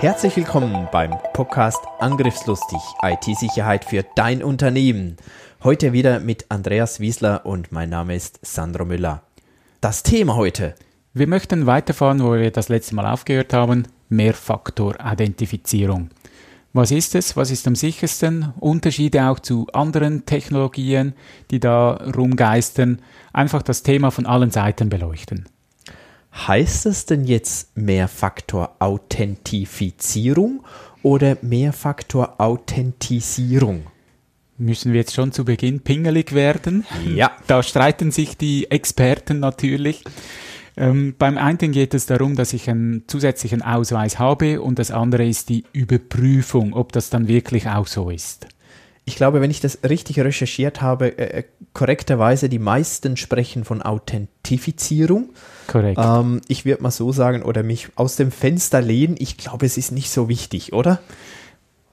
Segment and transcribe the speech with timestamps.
[0.00, 5.16] Herzlich willkommen beim Podcast Angriffslustig IT-Sicherheit für dein Unternehmen.
[5.64, 9.22] Heute wieder mit Andreas Wiesler und mein Name ist Sandro Müller.
[9.80, 10.76] Das Thema heute.
[11.14, 13.88] Wir möchten weiterfahren, wo wir das letzte Mal aufgehört haben.
[14.08, 16.10] Mehrfaktor-Identifizierung.
[16.72, 17.36] Was ist es?
[17.36, 18.52] Was ist am sichersten?
[18.60, 21.14] Unterschiede auch zu anderen Technologien,
[21.50, 23.02] die da rumgeistern.
[23.32, 25.48] Einfach das Thema von allen Seiten beleuchten.
[26.46, 30.64] Heißt es denn jetzt Mehrfaktor-Authentifizierung
[31.02, 33.86] oder Mehrfaktor-Authentisierung?
[34.56, 36.86] Müssen wir jetzt schon zu Beginn pingelig werden?
[37.14, 37.32] Ja.
[37.48, 40.04] Da streiten sich die Experten natürlich.
[40.76, 45.26] Ähm, beim einen geht es darum, dass ich einen zusätzlichen Ausweis habe und das andere
[45.26, 48.46] ist die Überprüfung, ob das dann wirklich auch so ist
[49.08, 53.80] ich glaube, wenn ich das richtig recherchiert habe, äh, äh, korrekterweise die meisten sprechen von
[53.80, 55.30] Authentifizierung.
[55.66, 55.98] Korrekt.
[55.98, 59.16] Ähm, ich würde mal so sagen oder mich aus dem Fenster lehnen.
[59.18, 61.00] Ich glaube, es ist nicht so wichtig, oder?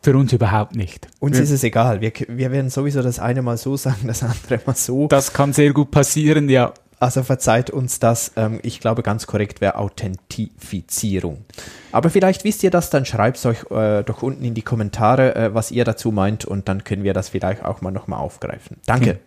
[0.02, 1.08] Für uns überhaupt nicht.
[1.20, 2.02] Uns wir, ist es egal.
[2.02, 5.08] Wir, wir werden sowieso das eine mal so sagen, das andere mal so.
[5.08, 6.74] Das kann sehr gut passieren, ja.
[7.00, 8.32] Also verzeiht uns das.
[8.36, 11.46] Ähm, ich glaube, ganz korrekt wäre Authentifizierung.
[11.92, 15.36] Aber vielleicht wisst ihr das, dann schreibt es euch äh, doch unten in die Kommentare,
[15.36, 18.78] äh, was ihr dazu meint und dann können wir das vielleicht auch mal nochmal aufgreifen.
[18.86, 19.20] Danke.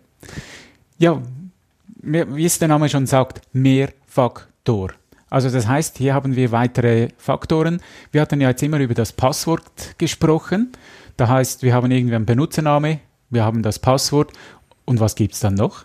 [0.97, 1.21] Ja,
[2.01, 4.91] wie es der Name schon sagt, Mehrfaktor.
[5.29, 7.81] Also das heißt, hier haben wir weitere Faktoren.
[8.11, 10.71] Wir hatten ja jetzt immer über das Passwort gesprochen.
[11.17, 12.99] Da heißt, wir haben irgendwie einen Benutzername,
[13.29, 14.31] wir haben das Passwort
[14.85, 15.83] und was gibt es dann noch?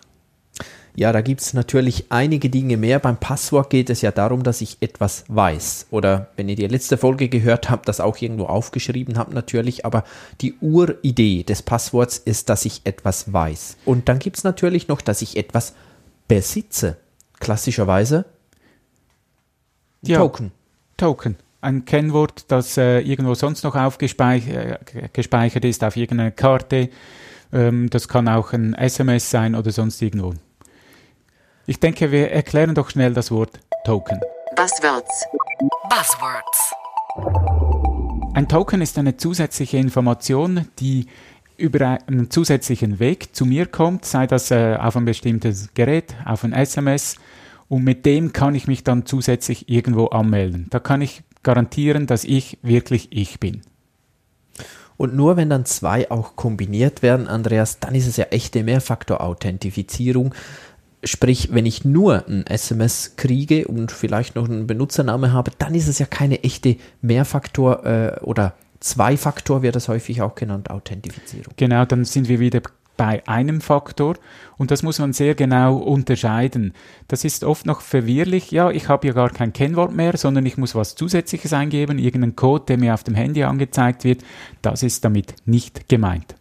[0.95, 2.99] Ja, da gibt es natürlich einige Dinge mehr.
[2.99, 5.87] Beim Passwort geht es ja darum, dass ich etwas weiß.
[5.91, 9.85] Oder wenn ihr die letzte Folge gehört habt, das auch irgendwo aufgeschrieben habt natürlich.
[9.85, 10.05] Aber
[10.39, 13.75] die Uridee des Passworts ist, dass ich etwas weiß.
[13.83, 15.73] Und dann gibt es natürlich noch, dass ich etwas
[16.29, 16.95] besitze.
[17.39, 18.25] Klassischerweise
[20.01, 20.51] ja, Token.
[20.97, 21.35] Token.
[21.61, 26.89] Ein Kennwort, das äh, irgendwo sonst noch aufgespeichert äh, ist auf irgendeiner Karte.
[27.51, 30.35] Ähm, das kann auch ein SMS sein oder sonst irgendwo.
[31.67, 34.19] Ich denke, wir erklären doch schnell das Wort Token.
[34.55, 35.25] Buzzwords.
[35.89, 36.73] Buzzwords.
[38.35, 41.07] Ein Token ist eine zusätzliche Information, die
[41.57, 46.43] über einen zusätzlichen Weg zu mir kommt, sei das äh, auf ein bestimmtes Gerät, auf
[46.43, 47.15] ein SMS,
[47.67, 50.67] und mit dem kann ich mich dann zusätzlich irgendwo anmelden.
[50.69, 53.61] Da kann ich garantieren, dass ich wirklich ich bin.
[54.97, 60.35] Und nur wenn dann zwei auch kombiniert werden, Andreas, dann ist es ja echte Mehrfaktor-Authentifizierung.
[61.05, 65.87] Sprich, wenn ich nur ein SMS kriege und vielleicht noch einen Benutzername habe, dann ist
[65.87, 68.55] es ja keine echte Mehrfaktor- äh, oder
[68.85, 71.53] Zwei-Faktor wird das häufig auch genannt, Authentifizierung.
[71.57, 72.61] Genau, dann sind wir wieder
[72.97, 74.15] bei einem Faktor
[74.57, 76.73] und das muss man sehr genau unterscheiden.
[77.07, 78.51] Das ist oft noch verwirrlich.
[78.51, 82.35] Ja, ich habe ja gar kein Kennwort mehr, sondern ich muss was Zusätzliches eingeben, irgendeinen
[82.35, 84.23] Code, der mir auf dem Handy angezeigt wird.
[84.61, 86.35] Das ist damit nicht gemeint.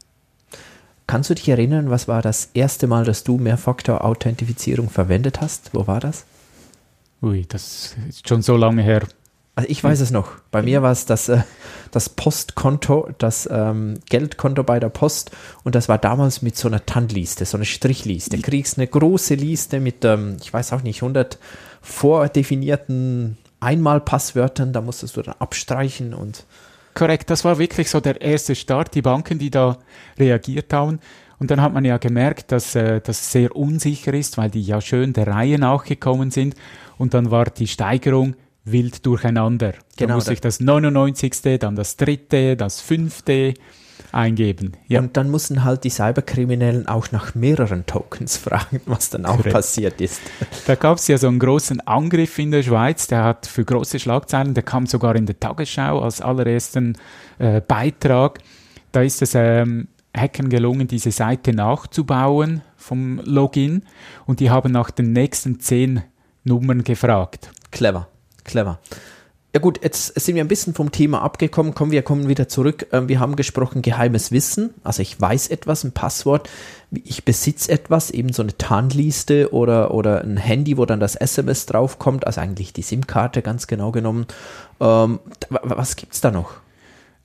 [1.07, 5.71] Kannst du dich erinnern, was war das erste Mal, dass du Mehrfaktor-Authentifizierung verwendet hast?
[5.75, 6.25] Wo war das?
[7.23, 9.03] Ui, das ist schon so lange her.
[9.57, 10.33] Also ich weiß es noch.
[10.51, 11.43] Bei mir war es das, äh,
[11.93, 15.31] das Postkonto, das ähm, Geldkonto bei der Post
[15.63, 18.37] und das war damals mit so einer TAN-Liste, so einer Strichliste.
[18.37, 21.39] Du kriegst eine große Liste mit, ähm, ich weiß auch nicht, 100
[21.83, 26.45] vordefinierten Einmalpasswörtern, da musstest du dann abstreichen und
[26.94, 29.79] Korrekt, das war wirklich so der erste Start, die Banken, die da
[30.19, 31.00] reagiert haben.
[31.38, 34.81] Und dann hat man ja gemerkt, dass äh, das sehr unsicher ist, weil die ja
[34.81, 36.55] schön der Reihe nachgekommen sind.
[36.96, 39.75] Und dann war die Steigerung wild durcheinander.
[39.96, 40.08] Genau.
[40.08, 43.55] Da musste ich das 99., dann das dritte, das fünfte
[44.12, 44.73] eingeben.
[44.88, 45.00] Ja.
[45.00, 49.55] Und dann mussten halt die Cyberkriminellen auch nach mehreren Tokens fragen, was dann auch Correct.
[49.55, 50.20] passiert ist.
[50.67, 53.99] Da gab es ja so einen großen Angriff in der Schweiz, der hat für große
[53.99, 56.96] Schlagzeilen, der kam sogar in der Tagesschau als allerersten
[57.38, 58.38] äh, Beitrag.
[58.93, 63.82] Da ist es ähm, Hackern gelungen, diese Seite nachzubauen vom Login
[64.26, 66.02] und die haben nach den nächsten zehn
[66.44, 67.50] Nummern gefragt.
[67.70, 68.08] Clever,
[68.44, 68.79] clever.
[69.55, 71.75] Ja gut, jetzt sind wir ein bisschen vom Thema abgekommen.
[71.75, 72.89] Kommen wir kommen wieder zurück.
[72.91, 74.75] Ähm, Wir haben gesprochen geheimes Wissen.
[74.83, 76.51] Also ich weiß etwas, ein Passwort.
[76.91, 81.67] Ich besitze etwas, eben so eine Tarnliste oder, oder ein Handy, wo dann das SMS
[81.67, 82.27] draufkommt.
[82.27, 84.27] Also eigentlich die SIM-Karte ganz genau genommen.
[84.81, 85.21] Ähm,
[85.51, 86.55] wa- was gibt's da noch?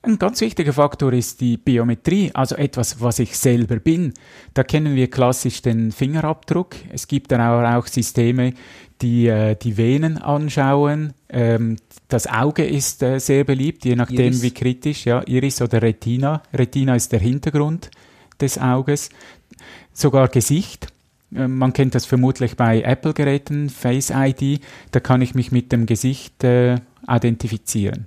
[0.02, 4.14] Ein ganz wichtiger Faktor ist die Biometrie, also etwas, was ich selber bin.
[4.54, 6.74] Da kennen wir klassisch den Fingerabdruck.
[6.90, 8.54] Es gibt dann aber auch Systeme,
[9.02, 11.12] die äh, die Venen anschauen.
[11.28, 11.76] Ähm,
[12.08, 14.42] das Auge ist äh, sehr beliebt, je nachdem Iris.
[14.42, 16.42] wie kritisch, ja, Iris oder Retina.
[16.54, 17.90] Retina ist der Hintergrund
[18.40, 19.10] des Auges.
[19.92, 20.86] Sogar Gesicht.
[21.34, 24.62] Äh, Man kennt das vermutlich bei Apple-Geräten, Face ID.
[24.92, 26.76] Da kann ich mich mit dem Gesicht äh,
[27.06, 28.06] identifizieren.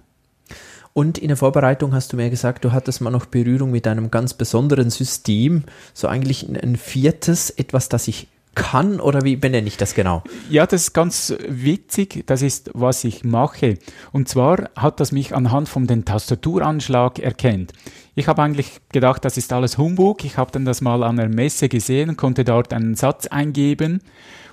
[0.93, 4.11] Und in der Vorbereitung hast du mir gesagt, du hattest mal noch Berührung mit einem
[4.11, 5.63] ganz besonderen System.
[5.93, 10.23] So eigentlich ein, ein viertes, etwas, das ich kann oder wie benenne ich das genau?
[10.49, 12.23] Ja, das ist ganz witzig.
[12.27, 13.79] Das ist, was ich mache.
[14.11, 17.73] Und zwar hat das mich anhand von dem Tastaturanschlag erkennt.
[18.15, 20.23] Ich habe eigentlich gedacht, das ist alles Humbug.
[20.23, 24.01] Ich habe dann das mal an der Messe gesehen, konnte dort einen Satz eingeben,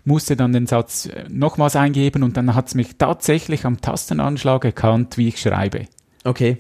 [0.05, 4.65] musste dann den Satz äh, nochmals eingeben und dann hat es mich tatsächlich am Tastenanschlag
[4.65, 5.87] erkannt, wie ich schreibe.
[6.25, 6.59] Okay.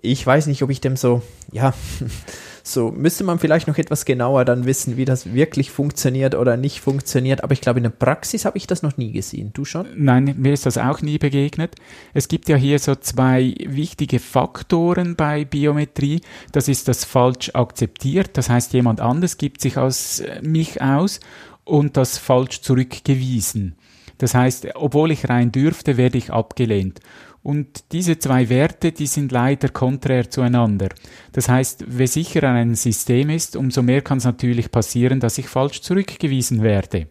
[0.00, 1.74] Ich weiß nicht, ob ich dem so, ja,
[2.62, 6.80] so müsste man vielleicht noch etwas genauer dann wissen, wie das wirklich funktioniert oder nicht
[6.80, 7.44] funktioniert.
[7.44, 9.50] Aber ich glaube, in der Praxis habe ich das noch nie gesehen.
[9.52, 9.86] Du schon?
[9.96, 11.76] Nein, mir ist das auch nie begegnet.
[12.14, 16.20] Es gibt ja hier so zwei wichtige Faktoren bei Biometrie.
[16.52, 21.20] Das ist das falsch akzeptiert, das heißt jemand anders gibt sich als äh, mich aus
[21.64, 23.76] und das falsch zurückgewiesen.
[24.18, 27.00] Das heißt, obwohl ich rein dürfte, werde ich abgelehnt.
[27.42, 30.90] Und diese zwei Werte, die sind leider konträr zueinander.
[31.32, 35.48] Das heißt, je sicherer ein System ist, umso mehr kann es natürlich passieren, dass ich
[35.48, 37.08] falsch zurückgewiesen werde.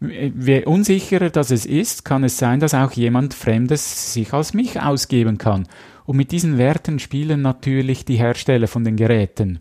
[0.00, 4.80] Je unsicherer das es ist, kann es sein, dass auch jemand Fremdes sich als mich
[4.80, 5.68] ausgeben kann.
[6.06, 9.60] Und mit diesen Werten spielen natürlich die Hersteller von den Geräten.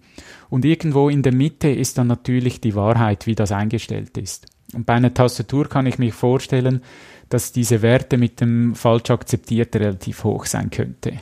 [0.49, 4.47] Und irgendwo in der Mitte ist dann natürlich die Wahrheit, wie das eingestellt ist.
[4.73, 6.81] Und bei einer Tastatur kann ich mir vorstellen,
[7.33, 11.13] dass diese Werte mit dem falsch akzeptiert relativ hoch sein könnte.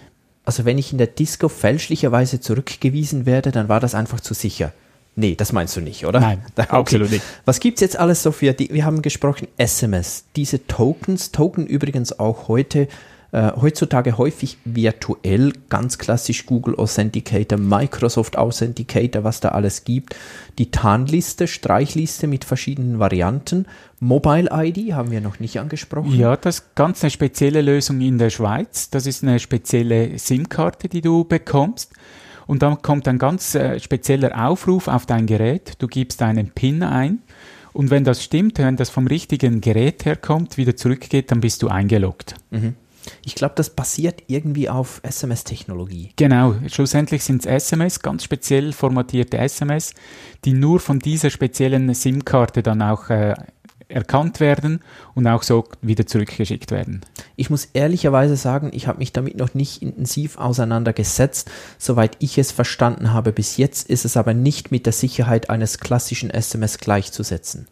[0.44, 4.74] Also wenn ich in der Disco fälschlicherweise zurückgewiesen werde, dann war das einfach zu sicher.
[5.16, 6.20] Nee, das meinst du nicht, oder?
[6.20, 7.24] Nein, absolut nicht.
[7.46, 12.20] Was gibt's jetzt alles so für, die, wir haben gesprochen, SMS, diese Tokens, Token übrigens
[12.20, 12.88] auch heute,
[13.32, 20.16] äh, heutzutage häufig virtuell, ganz klassisch Google Authenticator, Microsoft Authenticator, was da alles gibt,
[20.58, 23.66] die Tarnliste, Streichliste mit verschiedenen Varianten,
[24.00, 26.18] Mobile ID haben wir noch nicht angesprochen.
[26.18, 28.90] Ja, das ist ganz eine spezielle Lösung in der Schweiz.
[28.90, 31.94] Das ist eine spezielle SIM-Karte, die du bekommst.
[32.48, 35.74] Und dann kommt ein ganz äh, spezieller Aufruf auf dein Gerät.
[35.78, 37.20] Du gibst einen PIN ein.
[37.74, 41.68] Und wenn das stimmt, wenn das vom richtigen Gerät herkommt, wieder zurückgeht, dann bist du
[41.68, 42.36] eingeloggt.
[43.26, 46.12] Ich glaube, das basiert irgendwie auf SMS-Technologie.
[46.16, 49.94] Genau, schlussendlich sind es SMS, ganz speziell formatierte SMS,
[50.46, 53.36] die nur von dieser speziellen SIM-Karte dann auch äh,
[53.92, 54.82] erkannt werden
[55.14, 57.02] und auch so wieder zurückgeschickt werden.
[57.36, 61.52] Ich muss ehrlicherweise sagen, ich habe mich damit noch nicht intensiv auseinandergesetzt.
[61.78, 65.78] Soweit ich es verstanden habe bis jetzt, ist es aber nicht mit der Sicherheit eines
[65.80, 67.68] klassischen SMS gleichzusetzen.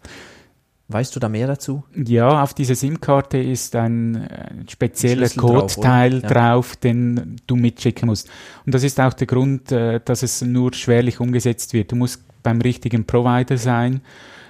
[0.92, 1.84] Weißt du da mehr dazu?
[1.96, 6.24] Ja, auf dieser SIM-Karte ist ein, äh, spezieller Schlüssel drauf, Code-Teil oder?
[6.24, 6.34] Ja.
[6.34, 8.28] drauf, den du mitschicken musst.
[8.66, 11.92] Und das ist auch der Grund, äh, dass es nur schwerlich umgesetzt wird.
[11.92, 14.02] Du musst beim richtigen Provider sein.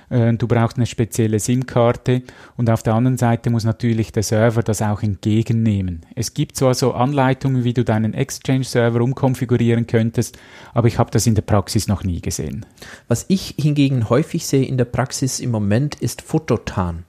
[0.10, 2.24] Äh, Du brauchst eine spezielle SIM-Karte
[2.58, 6.06] und auf der anderen Seite muss natürlich der Server das auch entgegennehmen.
[6.16, 10.38] Es gibt zwar so Anleitungen, wie du deinen Exchange-Server umkonfigurieren könntest,
[10.74, 12.66] aber ich habe das in der Praxis noch nie gesehen.
[13.08, 17.04] Was ich hingegen häufig sehe in der Praxis im Moment ist Fototan.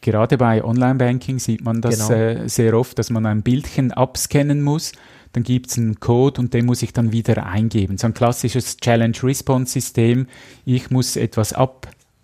[0.00, 2.20] Gerade bei Online-Banking sieht man das Genau.
[2.20, 4.92] äh, sehr oft, dass man ein Bildchen abscannen muss.
[5.32, 7.96] Dann gibt es einen Code und den muss ich dann wieder eingeben.
[7.98, 10.26] So ein klassisches Challenge-Response-System.
[10.64, 11.52] Ich muss etwas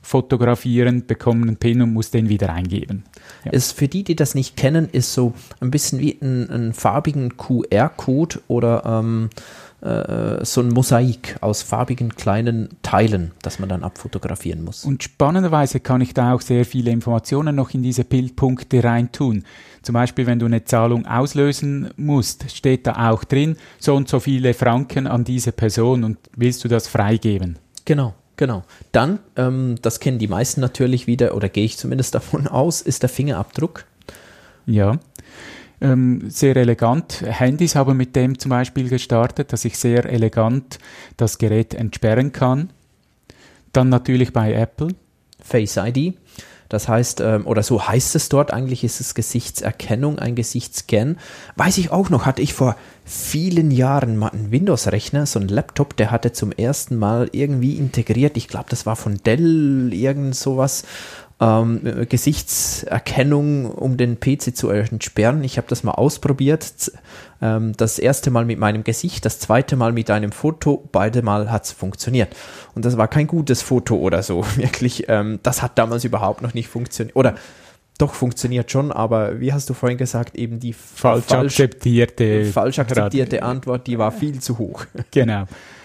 [0.01, 3.05] abfotografieren, bekomme einen PIN und muss den wieder eingeben.
[3.45, 3.53] Ja.
[3.53, 7.37] Ist für die, die das nicht kennen, ist so ein bisschen wie ein, ein farbigen
[7.37, 9.29] QR-Code oder ähm,
[9.83, 14.85] äh, so ein Mosaik aus farbigen kleinen Teilen, das man dann abfotografieren muss.
[14.85, 19.45] Und spannenderweise kann ich da auch sehr viele Informationen noch in diese Bildpunkte reintun.
[19.83, 24.21] Zum Beispiel, wenn du eine Zahlung auslösen musst, steht da auch drin, so und so
[24.21, 27.59] viele Franken an diese Person und willst du das freigeben?
[27.85, 28.65] Genau, genau.
[28.93, 33.03] Dann, ähm, das kennen die meisten natürlich wieder, oder gehe ich zumindest davon aus, ist
[33.03, 33.85] der Fingerabdruck.
[34.65, 34.99] Ja.
[35.81, 37.23] Ähm, sehr elegant.
[37.23, 40.79] Handys haben mit dem zum Beispiel gestartet, dass ich sehr elegant
[41.17, 42.71] das Gerät entsperren kann.
[43.73, 44.89] Dann natürlich bei Apple.
[45.41, 46.17] Face ID.
[46.69, 51.19] Das heißt, ähm, oder so heißt es dort, eigentlich ist es Gesichtserkennung, ein Gesichtsscan.
[51.57, 55.97] Weiß ich auch noch, hatte ich vor vielen Jahren mal einen Windows-Rechner, so einen Laptop,
[55.97, 60.85] der hatte zum ersten Mal irgendwie integriert, ich glaube, das war von Dell, irgend sowas,
[61.41, 65.45] ähm, Gesichtserkennung, um den PC zu entsperren.
[65.45, 66.91] Ich habe das mal ausprobiert.
[67.41, 70.89] Ähm, das erste Mal mit meinem Gesicht, das zweite Mal mit einem Foto.
[70.91, 72.35] Beide Mal hat es funktioniert.
[72.75, 74.45] Und das war kein gutes Foto oder so.
[74.57, 77.15] Wirklich, ähm, das hat damals überhaupt noch nicht funktioniert.
[77.17, 77.37] Oder
[77.99, 82.79] doch funktioniert schon, aber wie hast du vorhin gesagt, eben die falsch, falsch akzeptierte, falsch
[82.79, 84.87] akzeptierte Antwort, die war viel zu hoch.
[85.11, 85.45] Genau.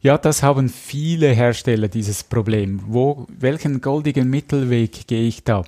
[0.00, 2.80] Ja, das haben viele Hersteller, dieses Problem.
[2.86, 5.64] Wo, welchen goldigen Mittelweg gehe ich da?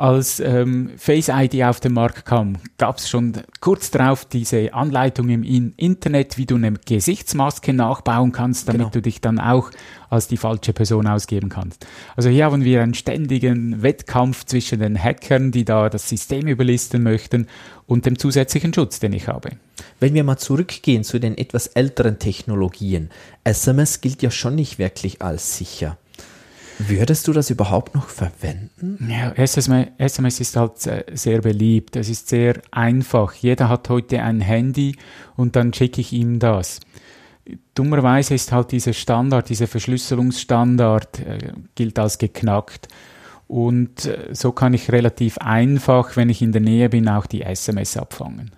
[0.00, 5.28] Als ähm, Face ID auf den Markt kam, gab es schon kurz darauf diese Anleitung
[5.28, 8.90] im Internet, wie du eine Gesichtsmaske nachbauen kannst, damit genau.
[8.92, 9.70] du dich dann auch
[10.08, 11.86] als die falsche Person ausgeben kannst.
[12.16, 17.02] Also hier haben wir einen ständigen Wettkampf zwischen den Hackern, die da das System überlisten
[17.02, 17.46] möchten,
[17.86, 19.50] und dem zusätzlichen Schutz, den ich habe.
[19.98, 23.10] Wenn wir mal zurückgehen zu den etwas älteren Technologien,
[23.44, 25.98] SMS gilt ja schon nicht wirklich als sicher.
[26.88, 29.10] Würdest du das überhaupt noch verwenden?
[29.10, 30.72] Ja, SMS, ist halt
[31.12, 31.96] sehr beliebt.
[31.96, 33.34] Es ist sehr einfach.
[33.34, 34.96] Jeder hat heute ein Handy
[35.36, 36.80] und dann schicke ich ihm das.
[37.74, 42.88] Dummerweise ist halt dieser Standard, dieser Verschlüsselungsstandard, äh, gilt als geknackt.
[43.46, 47.42] Und äh, so kann ich relativ einfach, wenn ich in der Nähe bin, auch die
[47.42, 48.52] SMS abfangen.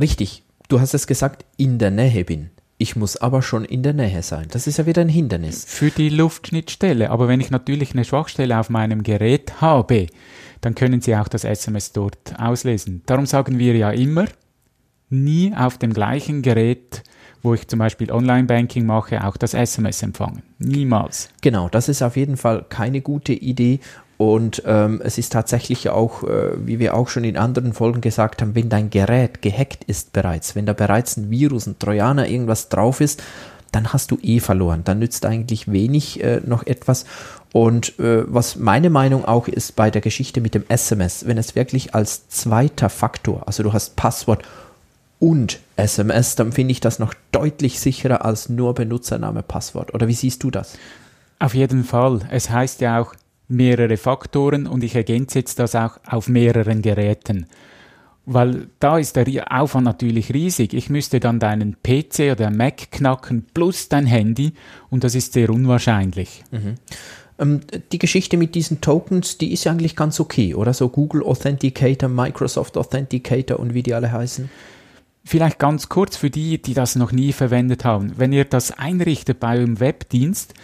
[0.00, 0.42] Richtig.
[0.68, 2.50] Du hast es gesagt, in der Nähe bin.
[2.82, 4.46] Ich muss aber schon in der Nähe sein.
[4.52, 5.66] Das ist ja wieder ein Hindernis.
[5.66, 7.10] Für die Luftschnittstelle.
[7.10, 10.06] Aber wenn ich natürlich eine Schwachstelle auf meinem Gerät habe,
[10.62, 13.02] dann können Sie auch das SMS dort auslesen.
[13.04, 14.24] Darum sagen wir ja immer,
[15.10, 17.02] nie auf dem gleichen Gerät
[17.42, 20.42] wo ich zum Beispiel Online-Banking mache, auch das SMS empfangen.
[20.58, 21.30] Niemals.
[21.40, 23.80] Genau, das ist auf jeden Fall keine gute Idee
[24.20, 28.42] und ähm, es ist tatsächlich auch, äh, wie wir auch schon in anderen Folgen gesagt
[28.42, 32.68] haben, wenn dein Gerät gehackt ist bereits, wenn da bereits ein Virus, ein Trojaner, irgendwas
[32.68, 33.22] drauf ist,
[33.72, 34.82] dann hast du eh verloren.
[34.84, 37.06] Dann nützt eigentlich wenig äh, noch etwas.
[37.54, 41.54] Und äh, was meine Meinung auch ist bei der Geschichte mit dem SMS, wenn es
[41.56, 44.42] wirklich als zweiter Faktor, also du hast Passwort
[45.18, 49.94] und SMS, dann finde ich das noch deutlich sicherer als nur Benutzername, Passwort.
[49.94, 50.74] Oder wie siehst du das?
[51.38, 52.20] Auf jeden Fall.
[52.30, 53.14] Es heißt ja auch,
[53.50, 57.46] mehrere Faktoren und ich ergänze jetzt das auch auf mehreren Geräten.
[58.26, 60.72] Weil da ist der Aufwand natürlich riesig.
[60.74, 64.52] Ich müsste dann deinen PC oder Mac knacken plus dein Handy
[64.88, 66.44] und das ist sehr unwahrscheinlich.
[66.50, 66.74] Mhm.
[67.40, 70.74] Ähm, die Geschichte mit diesen Tokens, die ist ja eigentlich ganz okay, oder?
[70.74, 74.50] So Google Authenticator, Microsoft Authenticator und wie die alle heißen.
[75.24, 78.12] Vielleicht ganz kurz für die, die das noch nie verwendet haben.
[78.16, 80.54] Wenn ihr das einrichtet bei eurem Webdienst,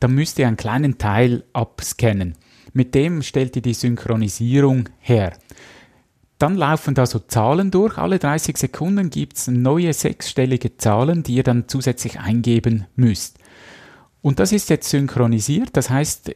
[0.00, 2.34] dann müsst ihr einen kleinen Teil abscannen.
[2.72, 5.32] Mit dem stellt ihr die Synchronisierung her.
[6.38, 7.96] Dann laufen da so Zahlen durch.
[7.96, 13.38] Alle 30 Sekunden gibt es neue sechsstellige Zahlen, die ihr dann zusätzlich eingeben müsst.
[14.20, 16.34] Und das ist jetzt synchronisiert, das heißt,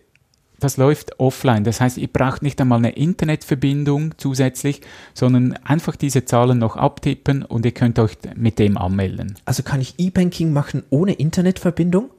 [0.61, 1.65] das läuft offline.
[1.65, 4.83] Das heißt, ihr braucht nicht einmal eine Internetverbindung zusätzlich,
[5.15, 9.35] sondern einfach diese Zahlen noch abtippen und ihr könnt euch mit dem anmelden.
[9.45, 12.11] Also kann ich E-Banking machen ohne Internetverbindung?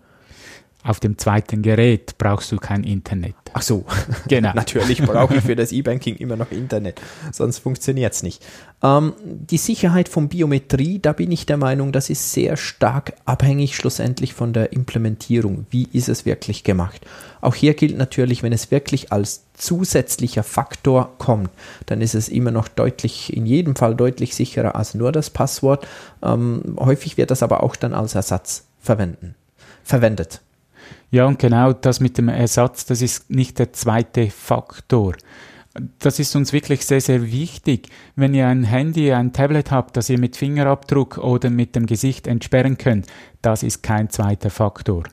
[0.84, 3.36] Auf dem zweiten Gerät brauchst du kein Internet.
[3.54, 3.86] Ach so,
[4.28, 4.52] genau.
[4.56, 7.00] Natürlich brauche ich für das E-Banking immer noch Internet,
[7.32, 8.44] sonst funktioniert es nicht.
[8.82, 13.76] Ähm, die Sicherheit von Biometrie, da bin ich der Meinung, das ist sehr stark abhängig
[13.76, 15.68] schlussendlich von der Implementierung.
[15.70, 17.02] Wie ist es wirklich gemacht?
[17.42, 21.52] Auch hier gilt natürlich, wenn es wirklich als zusätzlicher Faktor kommt,
[21.86, 25.88] dann ist es immer noch deutlich, in jedem Fall deutlich sicherer als nur das Passwort.
[26.24, 29.36] Ähm, häufig wird das aber auch dann als Ersatz verwenden,
[29.84, 30.42] verwendet.
[31.12, 35.16] Ja, und genau das mit dem Ersatz, das ist nicht der zweite Faktor.
[36.00, 37.90] Das ist uns wirklich sehr, sehr wichtig.
[38.16, 42.28] Wenn ihr ein Handy, ein Tablet habt, das ihr mit Fingerabdruck oder mit dem Gesicht
[42.28, 43.08] entsperren könnt,
[43.42, 45.04] das ist kein zweiter Faktor.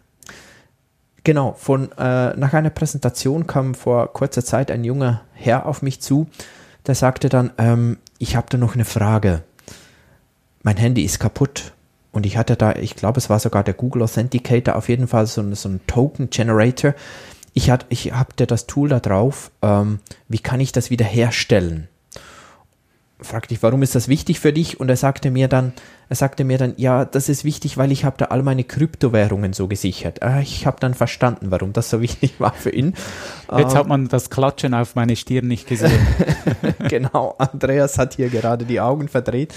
[1.22, 6.00] Genau, von, äh, nach einer Präsentation kam vor kurzer Zeit ein junger Herr auf mich
[6.00, 6.28] zu,
[6.86, 9.42] der sagte dann, ähm, ich habe da noch eine Frage.
[10.62, 11.72] Mein Handy ist kaputt
[12.12, 15.26] und ich hatte da, ich glaube, es war sogar der Google Authenticator, auf jeden Fall
[15.26, 16.94] so, so ein Token Generator.
[17.54, 19.50] Ich, hat, ich habe das Tool da drauf.
[19.62, 21.88] Ähm, wie kann ich das wieder herstellen?
[23.20, 24.78] fragte ich, warum ist das wichtig für dich?
[24.78, 25.72] Und er sagte mir dann,
[26.08, 29.52] er sagte mir dann, ja, das ist wichtig, weil ich habe da all meine Kryptowährungen
[29.52, 30.22] so gesichert.
[30.22, 32.94] Ah, ich habe dann verstanden, warum das so wichtig war für ihn.
[33.56, 36.06] Jetzt ähm, hat man das Klatschen auf meine Stirn nicht gesehen.
[36.88, 39.52] genau, Andreas hat hier gerade die Augen verdreht.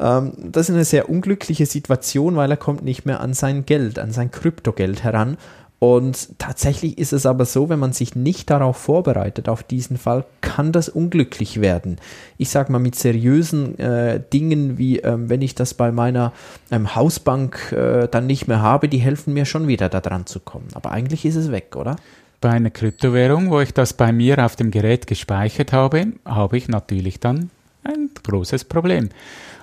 [0.00, 3.98] Ähm, das ist eine sehr unglückliche Situation, weil er kommt nicht mehr an sein Geld,
[3.98, 5.36] an sein Kryptogeld heran
[5.80, 10.26] Und tatsächlich ist es aber so, wenn man sich nicht darauf vorbereitet, auf diesen Fall,
[10.42, 11.96] kann das unglücklich werden.
[12.36, 16.34] Ich sage mal mit seriösen äh, Dingen wie, ähm, wenn ich das bei meiner
[16.70, 20.38] ähm, Hausbank äh, dann nicht mehr habe, die helfen mir schon wieder da dran zu
[20.38, 20.68] kommen.
[20.74, 21.96] Aber eigentlich ist es weg, oder?
[22.42, 26.68] Bei einer Kryptowährung, wo ich das bei mir auf dem Gerät gespeichert habe, habe ich
[26.68, 27.48] natürlich dann
[27.84, 29.08] ein großes Problem.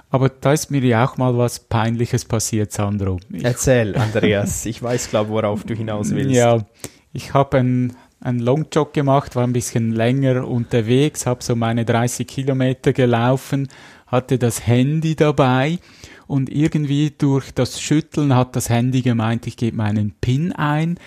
[0.09, 3.19] Aber da ist mir ja auch mal was Peinliches passiert, Sandro.
[3.31, 4.65] Ich, Erzähl, Andreas.
[4.65, 6.33] ich weiß, glaube worauf du hinaus willst.
[6.33, 6.65] Ja,
[7.11, 12.25] ich habe einen, einen Longjog gemacht, war ein bisschen länger unterwegs, habe so meine 30
[12.25, 13.67] Kilometer gelaufen,
[14.05, 15.79] hatte das Handy dabei
[16.25, 20.97] und irgendwie durch das Schütteln hat das Handy gemeint, ich gebe meinen PIN ein.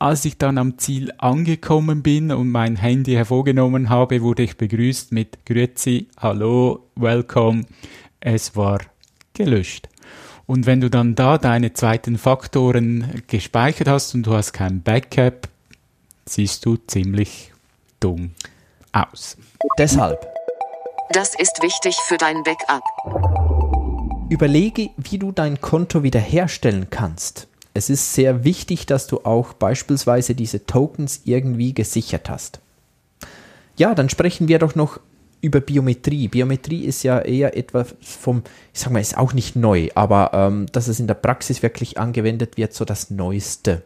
[0.00, 5.12] Als ich dann am Ziel angekommen bin und mein Handy hervorgenommen habe, wurde ich begrüßt
[5.12, 7.66] mit Grüezi, Hallo, Welcome
[8.20, 8.80] es war
[9.34, 9.88] gelöscht.
[10.46, 15.48] Und wenn du dann da deine zweiten Faktoren gespeichert hast und du hast kein Backup,
[16.26, 17.52] siehst du ziemlich
[18.00, 18.32] dumm
[18.92, 19.36] aus.
[19.78, 20.26] Deshalb.
[21.12, 22.82] Das ist wichtig für dein Backup.
[24.28, 27.48] Überlege, wie du dein Konto wiederherstellen kannst.
[27.74, 32.60] Es ist sehr wichtig, dass du auch beispielsweise diese Tokens irgendwie gesichert hast.
[33.76, 35.00] Ja, dann sprechen wir doch noch
[35.40, 36.28] über Biometrie.
[36.28, 38.42] Biometrie ist ja eher etwas vom,
[38.72, 41.98] ich sag mal, ist auch nicht neu, aber ähm, dass es in der Praxis wirklich
[41.98, 43.82] angewendet wird, so das Neueste.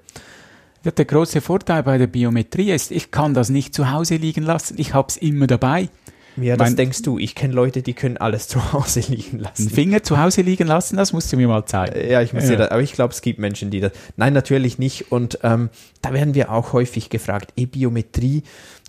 [0.84, 4.42] Ja, der große Vorteil bei der Biometrie ist, ich kann das nicht zu Hause liegen
[4.42, 5.88] lassen, ich habe es immer dabei.
[6.36, 7.18] Ja, das mein, denkst du.
[7.18, 9.62] Ich kenne Leute, die können alles zu Hause liegen lassen.
[9.62, 12.10] Einen Finger zu Hause liegen lassen, das musst du mir mal zeigen.
[12.10, 12.50] Ja, ich muss ja.
[12.50, 13.92] dir das, aber ich glaube, es gibt Menschen, die das.
[14.16, 15.12] Nein, natürlich nicht.
[15.12, 15.70] Und ähm,
[16.02, 18.42] da werden wir auch häufig gefragt, E-Biometrie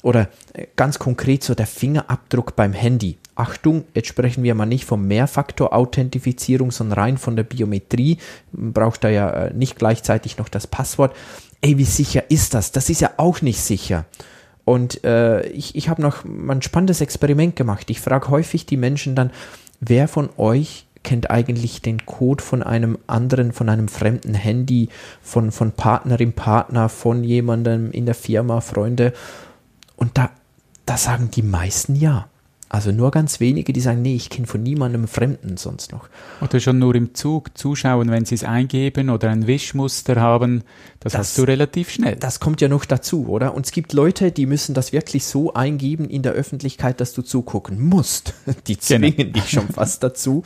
[0.06, 3.18] oder äh, ganz konkret so der Fingerabdruck beim Handy.
[3.34, 8.20] Achtung, jetzt sprechen wir mal nicht von Mehrfaktor-Authentifizierung, sondern rein von der Biometrie.
[8.54, 11.16] Braucht da ja äh, nicht gleichzeitig noch das Passwort.
[11.60, 12.72] Ey, wie sicher ist das?
[12.72, 14.06] Das ist ja auch nicht sicher.
[14.64, 17.90] Und äh, ich, ich habe noch mal ein spannendes Experiment gemacht.
[17.90, 19.32] Ich frage häufig die Menschen dann,
[19.80, 24.90] wer von euch kennt eigentlich den Code von einem anderen, von einem fremden Handy,
[25.24, 29.14] von, von Partnerin, Partner, von jemandem in der Firma, Freunde.
[29.96, 30.32] Und da,
[30.86, 32.28] da sagen die meisten ja.
[32.68, 36.10] Also nur ganz wenige, die sagen, nee, ich kenne von niemandem Fremden sonst noch.
[36.42, 40.64] Oder schon nur im Zug zuschauen, wenn sie es eingeben oder ein Wischmuster haben,
[41.00, 42.16] das, das, hast du relativ schnell.
[42.16, 43.54] Das kommt ja noch dazu, oder?
[43.54, 47.22] Und es gibt Leute, die müssen das wirklich so eingeben in der Öffentlichkeit, dass du
[47.22, 48.34] zugucken musst.
[48.68, 48.86] Die genau.
[48.86, 49.34] zwingen genau.
[49.34, 50.44] dich schon fast dazu.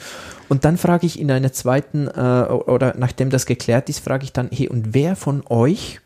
[0.50, 4.34] Und dann frage ich in einer zweiten, äh, oder nachdem das geklärt ist, frage ich
[4.34, 6.00] dann, hey, und wer von euch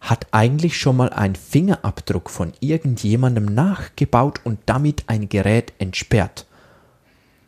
[0.00, 6.46] hat eigentlich schon mal einen Fingerabdruck von irgendjemandem nachgebaut und damit ein Gerät entsperrt.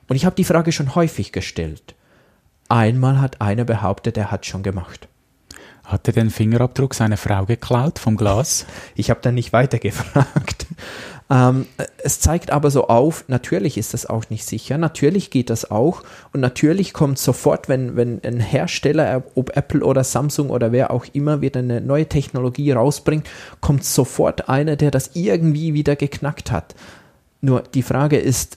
[0.08, 1.94] Und ich habe die Frage schon häufig gestellt.
[2.68, 5.08] Einmal hat einer behauptet, er hat schon gemacht.
[5.88, 8.66] Hat er den Fingerabdruck seiner Frau geklaut vom Glas?
[8.94, 10.66] Ich habe dann nicht weiter gefragt.
[11.30, 11.66] Ähm,
[12.02, 16.02] es zeigt aber so auf, natürlich ist das auch nicht sicher, natürlich geht das auch
[16.32, 21.04] und natürlich kommt sofort, wenn, wenn ein Hersteller, ob Apple oder Samsung oder wer auch
[21.12, 23.28] immer, wieder eine neue Technologie rausbringt,
[23.60, 26.74] kommt sofort einer, der das irgendwie wieder geknackt hat.
[27.42, 28.56] Nur die Frage ist,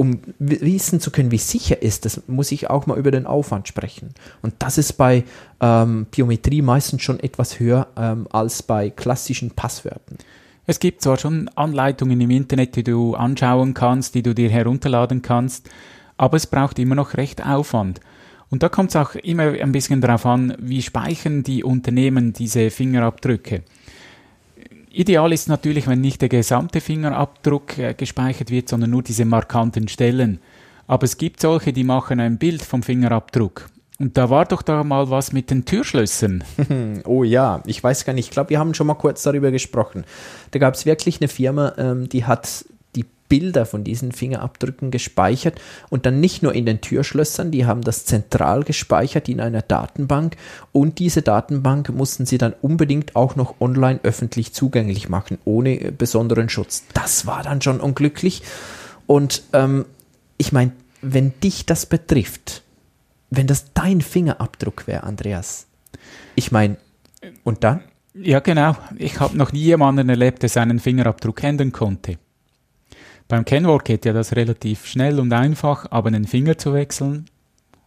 [0.00, 3.68] um wissen zu können, wie sicher ist, das muss ich auch mal über den Aufwand
[3.68, 4.14] sprechen.
[4.40, 5.24] Und das ist bei
[5.60, 10.16] ähm, Biometrie meistens schon etwas höher ähm, als bei klassischen Passwörtern.
[10.64, 15.20] Es gibt zwar schon Anleitungen im Internet, die du anschauen kannst, die du dir herunterladen
[15.20, 15.68] kannst,
[16.16, 18.00] aber es braucht immer noch recht Aufwand.
[18.48, 22.70] Und da kommt es auch immer ein bisschen darauf an, wie speichern die Unternehmen diese
[22.70, 23.64] Fingerabdrücke.
[24.90, 29.88] Ideal ist natürlich, wenn nicht der gesamte Fingerabdruck äh, gespeichert wird, sondern nur diese markanten
[29.88, 30.40] Stellen.
[30.86, 34.82] Aber es gibt solche, die machen ein Bild vom Fingerabdruck und da war doch da
[34.82, 36.42] mal was mit den Türschlössern.
[37.04, 38.28] oh ja, ich weiß gar nicht.
[38.28, 40.04] Ich glaube, wir haben schon mal kurz darüber gesprochen.
[40.52, 42.64] Da gab es wirklich eine Firma, ähm, die hat
[43.30, 48.04] Bilder von diesen Fingerabdrücken gespeichert und dann nicht nur in den Türschlössern, die haben das
[48.04, 50.36] zentral gespeichert in einer Datenbank
[50.72, 56.50] und diese Datenbank mussten sie dann unbedingt auch noch online öffentlich zugänglich machen, ohne besonderen
[56.50, 56.84] Schutz.
[56.92, 58.42] Das war dann schon unglücklich.
[59.06, 59.86] Und ähm,
[60.36, 62.62] ich meine, wenn dich das betrifft,
[63.30, 65.66] wenn das dein Fingerabdruck wäre, Andreas.
[66.34, 66.76] Ich meine,
[67.44, 67.82] und dann?
[68.14, 68.76] Ja, genau.
[68.98, 72.18] Ich habe noch nie jemanden erlebt, der seinen Fingerabdruck ändern konnte.
[73.30, 77.26] Beim Kennwort geht ja das relativ schnell und einfach, aber einen Finger zu wechseln,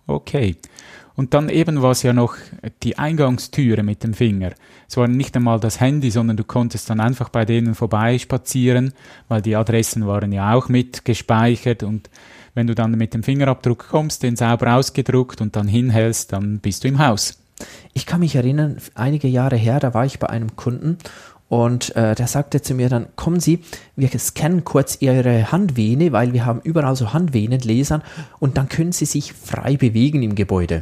[0.08, 0.56] okay.
[1.15, 2.36] Und dann eben war es ja noch
[2.82, 4.51] die Eingangstüre mit dem Finger.
[4.88, 8.93] Es war nicht einmal das Handy, sondern du konntest dann einfach bei denen vorbeispazieren,
[9.27, 12.10] weil die Adressen waren ja auch mit gespeichert und
[12.53, 16.86] wenn du dann mit dem Fingerabdruck kommst, den sauber ausgedruckt und dann hinhältst, dann bist
[16.86, 17.38] du im Haus.
[17.93, 20.99] Ich kann mich erinnern, einige Jahre her, da war ich bei einem Kunden
[21.53, 23.59] und äh, der sagte zu mir dann, kommen Sie,
[23.95, 28.01] wir scannen kurz Ihre Handvene, weil wir haben überall so Handvenenlesern
[28.39, 30.81] und dann können Sie sich frei bewegen im Gebäude.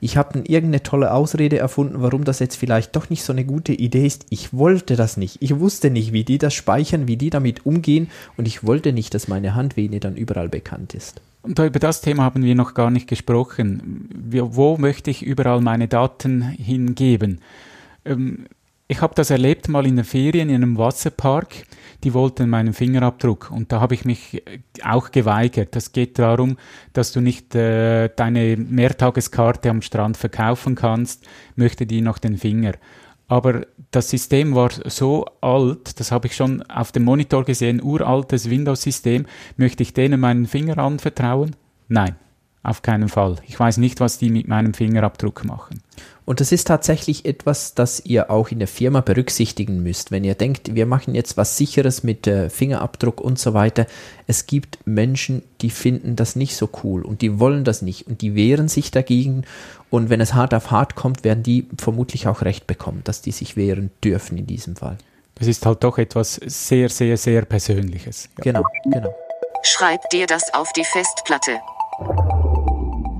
[0.00, 3.44] Ich habe dann irgendeine tolle Ausrede erfunden, warum das jetzt vielleicht doch nicht so eine
[3.44, 4.24] gute Idee ist.
[4.30, 5.36] Ich wollte das nicht.
[5.40, 9.12] Ich wusste nicht, wie die das speichern, wie die damit umgehen und ich wollte nicht,
[9.12, 11.20] dass meine Handvene dann überall bekannt ist.
[11.42, 14.08] Und über das Thema haben wir noch gar nicht gesprochen.
[14.30, 17.42] Wo möchte ich überall meine Daten hingeben?
[18.06, 18.46] Ähm,
[18.88, 21.66] ich habe das erlebt mal in den Ferien in einem Wasserpark.
[22.04, 24.42] Die wollten meinen Fingerabdruck und da habe ich mich
[24.84, 25.74] auch geweigert.
[25.74, 26.56] Das geht darum,
[26.92, 32.74] dass du nicht äh, deine Mehrtageskarte am Strand verkaufen kannst, möchte die noch den Finger.
[33.28, 38.48] Aber das System war so alt, das habe ich schon auf dem Monitor gesehen, uraltes
[38.48, 39.26] Windows-System.
[39.56, 41.56] Möchte ich denen meinen Finger anvertrauen?
[41.88, 42.14] Nein,
[42.66, 43.36] auf keinen Fall.
[43.46, 45.82] Ich weiß nicht, was die mit meinem Fingerabdruck machen.
[46.24, 50.10] Und das ist tatsächlich etwas, das ihr auch in der Firma berücksichtigen müsst.
[50.10, 53.86] Wenn ihr denkt, wir machen jetzt was Sicheres mit äh, Fingerabdruck und so weiter.
[54.26, 58.22] Es gibt Menschen, die finden das nicht so cool und die wollen das nicht und
[58.22, 59.44] die wehren sich dagegen.
[59.88, 63.30] Und wenn es hart auf hart kommt, werden die vermutlich auch recht bekommen, dass die
[63.30, 64.98] sich wehren dürfen in diesem Fall.
[65.36, 68.28] Das ist halt doch etwas sehr, sehr, sehr Persönliches.
[68.38, 68.52] Ja.
[68.52, 69.14] Genau, genau.
[69.62, 71.60] Schreib dir das auf die Festplatte.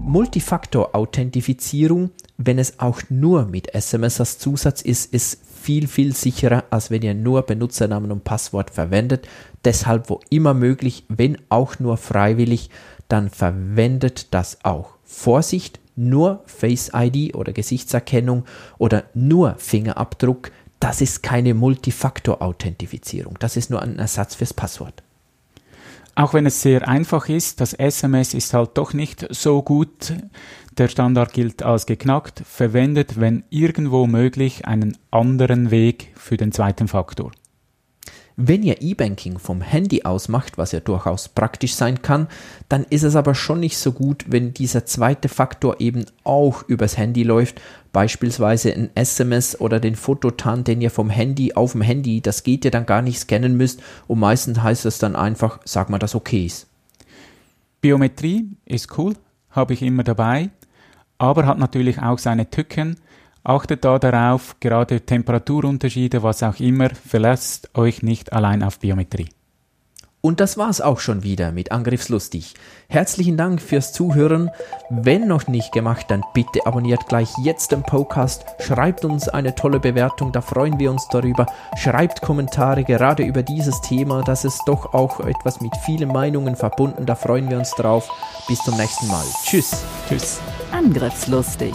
[0.07, 6.93] Multifaktor-Authentifizierung, wenn es auch nur mit SMS als Zusatz ist, ist viel, viel sicherer, als
[6.93, 9.27] wenn ihr nur Benutzernamen und Passwort verwendet.
[9.65, 12.71] Deshalb, wo immer möglich, wenn auch nur freiwillig,
[13.09, 14.91] dann verwendet das auch.
[15.05, 18.45] Vorsicht, nur Face ID oder Gesichtserkennung
[18.79, 23.35] oder nur Fingerabdruck, das ist keine Multifaktor-Authentifizierung.
[23.41, 25.03] Das ist nur ein Ersatz fürs Passwort.
[26.19, 30.15] Auch wenn es sehr einfach ist, das SMS ist halt doch nicht so gut.
[30.79, 32.43] Der Standard gilt als geknackt.
[32.47, 37.33] Verwendet, wenn irgendwo möglich, einen anderen Weg für den zweiten Faktor.
[38.39, 42.29] Wenn ihr E-Banking vom Handy aus macht, was ja durchaus praktisch sein kann,
[42.69, 46.99] dann ist es aber schon nicht so gut, wenn dieser zweite Faktor eben auch übers
[46.99, 47.63] Handy läuft,
[47.95, 52.67] beispielsweise ein SMS oder den Fototan, den ihr vom Handy auf dem Handy, das geht
[52.67, 56.15] ihr dann gar nicht scannen müsst und meistens heißt es dann einfach, sag mal, dass
[56.15, 56.67] okay ist.
[57.81, 59.15] Biometrie ist cool,
[59.49, 60.51] habe ich immer dabei,
[61.17, 62.99] aber hat natürlich auch seine Tücken.
[63.49, 69.29] Achtet da darauf, gerade Temperaturunterschiede, was auch immer, verlasst euch nicht allein auf Biometrie.
[70.21, 72.55] Und das war's auch schon wieder mit Angriffslustig.
[72.89, 74.51] Herzlichen Dank fürs Zuhören.
[74.91, 78.45] Wenn noch nicht gemacht, dann bitte abonniert gleich jetzt den Podcast.
[78.59, 81.47] Schreibt uns eine tolle Bewertung, da freuen wir uns darüber.
[81.77, 84.25] Schreibt Kommentare gerade über dieses Thema.
[84.25, 87.07] Das ist doch auch etwas mit vielen Meinungen verbunden.
[87.07, 88.11] Da freuen wir uns drauf.
[88.49, 89.25] Bis zum nächsten Mal.
[89.45, 89.85] Tschüss.
[90.09, 90.41] Tschüss.
[90.73, 91.75] Angriffslustig